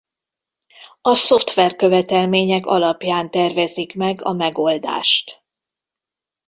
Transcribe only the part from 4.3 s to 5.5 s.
megoldást.